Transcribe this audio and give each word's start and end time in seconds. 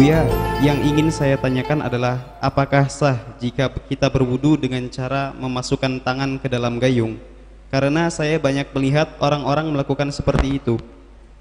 Buya, 0.00 0.24
yang 0.64 0.80
ingin 0.80 1.12
saya 1.12 1.36
tanyakan 1.36 1.84
adalah 1.84 2.24
apakah 2.40 2.88
sah 2.88 3.20
jika 3.36 3.68
kita 3.84 4.08
berwudu 4.08 4.56
dengan 4.56 4.88
cara 4.88 5.36
memasukkan 5.36 6.00
tangan 6.00 6.40
ke 6.40 6.48
dalam 6.48 6.80
gayung? 6.80 7.20
Karena 7.68 8.08
saya 8.08 8.40
banyak 8.40 8.72
melihat 8.72 9.12
orang-orang 9.20 9.68
melakukan 9.68 10.08
seperti 10.08 10.56
itu. 10.56 10.80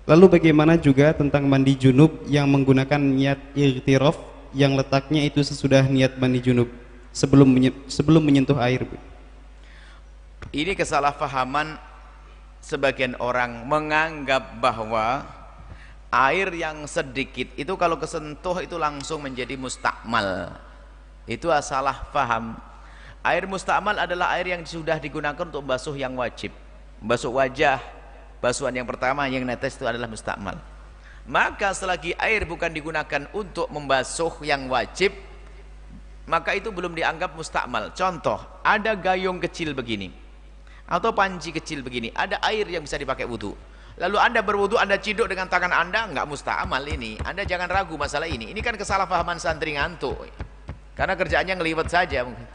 Lalu 0.04 0.36
bagaimana 0.36 0.76
juga 0.76 1.16
tentang 1.16 1.48
mandi 1.48 1.72
junub 1.80 2.20
yang 2.28 2.52
menggunakan 2.52 3.00
niat 3.00 3.40
irtirof 3.56 4.20
yang 4.52 4.76
letaknya 4.76 5.24
itu 5.24 5.40
sesudah 5.40 5.88
niat 5.88 6.20
mandi 6.20 6.44
junub 6.44 6.68
sebelum 7.16 7.56
sebelum 7.88 8.28
menyentuh 8.28 8.60
air? 8.60 8.84
Ini 10.52 10.76
kesalahpahaman 10.76 11.80
sebagian 12.60 13.16
orang 13.24 13.64
menganggap 13.64 14.60
bahwa 14.60 15.39
air 16.10 16.50
yang 16.58 16.90
sedikit 16.90 17.54
itu 17.54 17.74
kalau 17.78 18.02
kesentuh 18.02 18.58
itu 18.66 18.76
langsung 18.82 19.22
menjadi 19.22 19.54
mustakmal. 19.56 20.54
Itu 21.30 21.54
salah 21.62 22.10
paham 22.10 22.58
air 23.22 23.46
mustakmal 23.46 23.94
adalah 23.94 24.34
air 24.38 24.58
yang 24.58 24.66
sudah 24.66 24.98
digunakan 24.98 25.38
untuk 25.38 25.62
basuh 25.62 25.94
yang 25.94 26.18
wajib. 26.18 26.50
Basuh 27.00 27.32
wajah 27.32 27.80
basuhan 28.44 28.76
yang 28.76 28.88
pertama 28.88 29.30
yang 29.30 29.46
netes 29.46 29.78
itu 29.78 29.86
adalah 29.86 30.10
mustakmal. 30.10 30.58
Maka 31.30 31.78
selagi 31.78 32.18
air 32.18 32.42
bukan 32.50 32.74
digunakan 32.74 33.30
untuk 33.38 33.70
membasuh 33.70 34.42
yang 34.42 34.66
wajib 34.66 35.14
maka 36.30 36.54
itu 36.54 36.70
belum 36.70 36.94
dianggap 36.94 37.38
mustakmal. 37.38 37.94
Contoh 37.94 38.42
ada 38.66 38.98
gayung 38.98 39.38
kecil 39.38 39.78
begini 39.78 40.10
atau 40.90 41.14
panci 41.14 41.54
kecil 41.54 41.86
begini 41.86 42.10
ada 42.18 42.42
air 42.42 42.66
yang 42.66 42.82
bisa 42.82 42.98
dipakai 42.98 43.30
wudhu 43.30 43.54
lalu 43.98 44.18
anda 44.22 44.44
berwudu 44.46 44.78
anda 44.78 45.00
ciduk 45.02 45.26
dengan 45.26 45.50
tangan 45.50 45.74
anda 45.74 46.06
nggak 46.12 46.28
mustamal 46.30 46.84
ini. 46.86 47.18
Anda 47.26 47.48
jangan 47.48 47.72
ragu 47.72 47.98
masalah 47.98 48.30
ini. 48.30 48.54
Ini 48.54 48.60
kan 48.62 48.78
kesalahpahaman 48.78 49.42
santri 49.42 49.74
ngantuk. 49.74 50.30
Karena 50.94 51.16
kerjaannya 51.16 51.56
ngeliwat 51.58 51.88
saja 51.88 52.28
mungkin. 52.28 52.46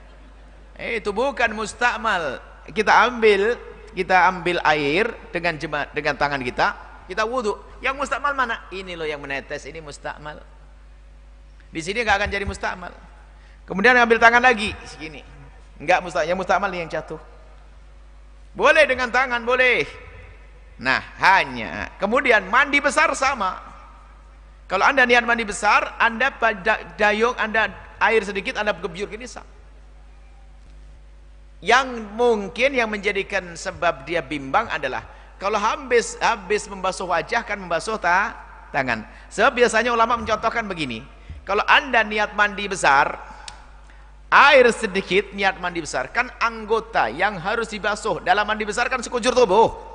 Eh, 0.78 1.00
itu 1.00 1.10
bukan 1.10 1.50
mustamal. 1.56 2.38
Kita 2.70 3.08
ambil 3.08 3.58
kita 3.94 4.26
ambil 4.26 4.58
air 4.66 5.10
dengan 5.30 5.54
jema, 5.54 5.86
dengan 5.94 6.18
tangan 6.18 6.42
kita 6.42 6.66
kita 7.04 7.22
wudu 7.28 7.60
yang 7.84 7.94
mustamal 8.00 8.32
mana? 8.32 8.64
Ini 8.72 8.96
loh 8.96 9.04
yang 9.04 9.20
menetes 9.20 9.68
ini 9.68 9.84
mustamal. 9.84 10.40
Di 11.68 11.80
sini 11.84 12.00
nggak 12.00 12.16
akan 12.24 12.28
jadi 12.32 12.44
mustamal. 12.48 12.92
Kemudian 13.68 13.96
ambil 14.00 14.16
tangan 14.16 14.40
lagi 14.40 14.72
segini. 14.88 15.20
Nggak 15.76 16.00
mustamal 16.00 16.24
yang 16.24 16.38
mustamal 16.40 16.70
yang 16.72 16.88
jatuh. 16.88 17.20
Boleh 18.56 18.86
dengan 18.88 19.10
tangan 19.12 19.42
boleh 19.44 19.84
Nah, 20.74 20.98
hanya 21.22 21.94
kemudian 22.02 22.50
mandi 22.50 22.82
besar 22.82 23.14
sama. 23.14 23.62
Kalau 24.66 24.82
Anda 24.82 25.06
niat 25.06 25.22
mandi 25.22 25.46
besar, 25.46 25.94
Anda 26.02 26.34
pada 26.34 26.82
dayung, 26.98 27.36
Anda 27.38 27.70
air 28.02 28.26
sedikit, 28.26 28.58
Anda 28.58 28.74
gebyur 28.74 29.06
gini 29.06 29.28
sah. 29.28 29.46
Yang 31.62 32.10
mungkin 32.18 32.74
yang 32.74 32.90
menjadikan 32.90 33.54
sebab 33.54 34.04
dia 34.04 34.20
bimbang 34.20 34.68
adalah 34.68 35.06
kalau 35.38 35.56
habis 35.56 36.18
habis 36.18 36.66
membasuh 36.66 37.06
wajah 37.06 37.46
kan 37.46 37.56
membasuh 37.56 37.96
ta, 37.96 38.34
tangan. 38.74 39.06
Sebab 39.30 39.54
biasanya 39.54 39.94
ulama 39.94 40.18
mencontohkan 40.18 40.66
begini. 40.66 41.06
Kalau 41.46 41.62
Anda 41.70 42.02
niat 42.02 42.34
mandi 42.34 42.66
besar, 42.66 43.14
air 44.32 44.66
sedikit 44.74 45.30
niat 45.36 45.62
mandi 45.62 45.84
besar, 45.84 46.10
kan 46.10 46.34
anggota 46.42 47.06
yang 47.12 47.38
harus 47.38 47.70
dibasuh 47.70 48.24
dalam 48.26 48.42
mandi 48.42 48.66
besar 48.66 48.90
kan 48.90 48.98
sekujur 48.98 49.30
tubuh 49.30 49.93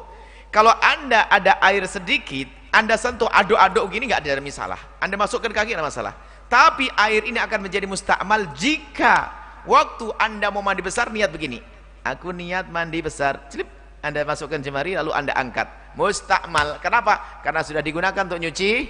kalau 0.50 0.74
anda 0.82 1.30
ada 1.30 1.62
air 1.62 1.86
sedikit 1.86 2.60
anda 2.70 2.98
sentuh 3.02 3.26
aduk-aduk 3.30 3.90
gini 3.90 4.10
nggak 4.10 4.22
ada 4.22 4.42
masalah. 4.42 4.80
Anda 5.02 5.18
masukkan 5.18 5.50
kaki 5.50 5.74
nggak 5.74 5.88
masalah. 5.90 6.14
Tapi 6.50 6.90
air 6.98 7.26
ini 7.26 7.42
akan 7.42 7.66
menjadi 7.66 7.86
mustakmal 7.90 8.46
jika 8.54 9.30
waktu 9.66 10.10
anda 10.22 10.54
mau 10.54 10.62
mandi 10.62 10.86
besar 10.86 11.10
niat 11.10 11.34
begini. 11.34 11.62
Aku 12.06 12.30
niat 12.30 12.70
mandi 12.70 13.02
besar. 13.02 13.50
Cilip. 13.50 13.82
anda 14.00 14.24
masukkan 14.24 14.64
jemari 14.64 14.96
lalu 14.96 15.12
anda 15.12 15.34
angkat. 15.36 15.66
Mustakmal. 15.98 16.78
Kenapa? 16.80 17.42
karena 17.42 17.66
sudah 17.66 17.82
digunakan 17.82 18.22
untuk 18.22 18.40
nyuci 18.40 18.88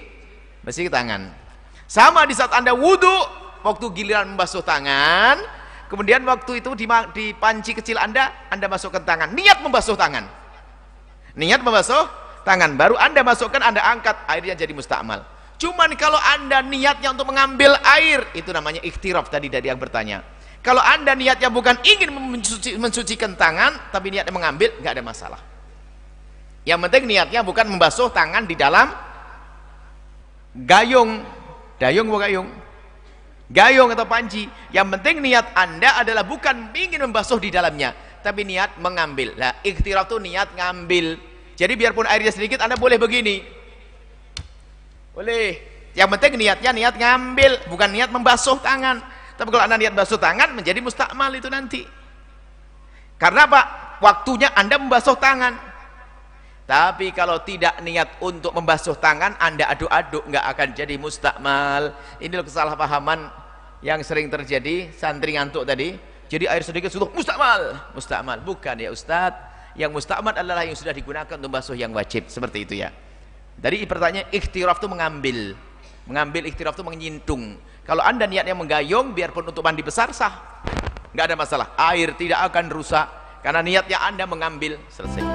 bersih 0.60 0.92
tangan. 0.92 1.32
Sama 1.88 2.28
di 2.28 2.36
saat 2.36 2.52
anda 2.54 2.76
wudhu 2.76 3.10
waktu 3.64 3.90
giliran 3.96 4.30
membasuh 4.30 4.62
tangan 4.62 5.40
kemudian 5.90 6.22
waktu 6.22 6.62
itu 6.62 6.70
di, 6.78 6.86
di 7.16 7.34
panci 7.34 7.74
kecil 7.74 7.96
anda 7.96 8.28
anda 8.52 8.68
masukkan 8.68 9.02
tangan. 9.02 9.32
Niat 9.32 9.64
membasuh 9.64 9.96
tangan 9.98 10.39
niat 11.36 11.60
membasuh 11.62 12.08
tangan 12.42 12.74
baru 12.74 12.96
anda 12.96 13.20
masukkan 13.22 13.60
anda 13.60 13.82
angkat 13.84 14.16
airnya 14.26 14.54
jadi 14.56 14.72
mustakmal. 14.74 15.22
Cuman 15.60 15.92
kalau 16.00 16.16
anda 16.16 16.64
niatnya 16.64 17.12
untuk 17.12 17.28
mengambil 17.28 17.76
air 17.84 18.24
itu 18.32 18.48
namanya 18.48 18.80
ikhtiraf 18.80 19.28
tadi 19.28 19.52
dari 19.52 19.68
yang 19.68 19.76
bertanya. 19.76 20.24
Kalau 20.64 20.80
anda 20.80 21.12
niatnya 21.12 21.52
bukan 21.52 21.76
ingin 21.84 22.12
mensuci, 22.12 22.76
mensucikan 22.80 23.36
tangan 23.36 23.92
tapi 23.92 24.08
niatnya 24.08 24.32
mengambil 24.32 24.72
nggak 24.80 24.92
ada 24.96 25.04
masalah. 25.04 25.40
Yang 26.64 26.80
penting 26.88 27.04
niatnya 27.08 27.40
bukan 27.44 27.68
membasuh 27.68 28.08
tangan 28.12 28.44
di 28.48 28.56
dalam 28.56 28.88
gayung. 30.64 31.24
Dayung 31.80 32.08
bukan 32.08 32.20
gayung? 32.28 32.48
Gayung 33.48 33.88
atau 33.92 34.04
panci. 34.04 34.44
Yang 34.72 35.00
penting 35.00 35.24
niat 35.24 35.56
anda 35.56 35.96
adalah 36.00 36.24
bukan 36.24 36.72
ingin 36.76 37.04
membasuh 37.08 37.40
di 37.40 37.48
dalamnya 37.48 37.92
tapi 38.20 38.44
niat 38.44 38.76
mengambil. 38.80 39.36
Lah 39.36 39.58
ikhtiraf 39.64 40.08
itu 40.08 40.16
niat 40.20 40.52
ngambil. 40.54 41.18
Jadi 41.56 41.72
biarpun 41.76 42.08
airnya 42.08 42.32
sedikit 42.32 42.64
anda 42.64 42.76
boleh 42.76 42.96
begini. 42.96 43.44
Boleh. 45.12 45.60
Yang 45.92 46.08
penting 46.16 46.38
niatnya 46.38 46.70
niat 46.70 46.94
ngambil 46.96 47.68
bukan 47.68 47.90
niat 47.90 48.08
membasuh 48.08 48.56
tangan. 48.62 49.02
Tapi 49.36 49.48
kalau 49.48 49.64
anda 49.64 49.76
niat 49.80 49.96
basuh 49.96 50.20
tangan 50.20 50.52
menjadi 50.52 50.78
mustakmal 50.84 51.32
itu 51.32 51.48
nanti. 51.48 51.82
Karena 53.20 53.44
apa? 53.44 53.62
Waktunya 54.00 54.52
anda 54.56 54.80
membasuh 54.80 55.16
tangan. 55.20 55.56
Tapi 56.64 57.10
kalau 57.10 57.42
tidak 57.42 57.82
niat 57.82 58.22
untuk 58.22 58.54
membasuh 58.54 58.94
tangan 58.94 59.34
anda 59.42 59.66
aduk-aduk 59.68 60.22
nggak 60.30 60.44
akan 60.54 60.68
jadi 60.72 60.94
mustakmal. 60.96 61.92
Ini 62.22 62.40
kesalahpahaman 62.40 63.26
yang 63.82 64.00
sering 64.04 64.28
terjadi 64.28 64.92
santri 64.94 65.34
ngantuk 65.34 65.64
tadi 65.64 66.09
jadi 66.30 66.46
air 66.46 66.62
sedikit 66.62 66.94
sudah 66.94 67.10
mustakmal 67.10 67.74
mustakmal 67.90 68.38
bukan 68.38 68.78
ya 68.78 68.94
Ustadz 68.94 69.50
yang 69.74 69.90
mustakmal 69.90 70.34
adalah 70.34 70.62
yang 70.62 70.78
sudah 70.78 70.94
digunakan 70.94 71.30
untuk 71.30 71.50
basuh 71.50 71.78
yang 71.78 71.94
wajib. 71.94 72.26
Seperti 72.26 72.66
itu 72.66 72.74
ya. 72.82 72.90
Dari 73.54 73.86
pertanyaan 73.86 74.26
ikhtiraf 74.34 74.82
itu 74.82 74.88
mengambil. 74.90 75.54
Mengambil 76.10 76.50
ikhtiraf 76.50 76.74
itu 76.74 76.82
menyintung 76.82 77.54
kalau 77.90 78.06
anda 78.06 78.22
niatnya 78.28 78.54
menggayung 78.54 79.18
biarpun 79.18 79.50
untuk 79.50 79.66
mandi 79.66 79.82
besar 79.82 80.14
sah. 80.14 80.62
Nggak 81.10 81.26
ada 81.26 81.36
masalah. 81.36 81.66
Air 81.90 82.14
tidak 82.14 82.38
akan 82.50 82.70
rusak. 82.70 83.06
Karena 83.40 83.64
niatnya 83.64 83.98
anda 84.04 84.28
mengambil 84.28 84.76
selesai 84.92 85.26